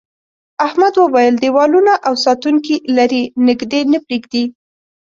[0.67, 4.43] احمد وویل دیوالونه او ساتونکي لري نږدې نه پرېږدي.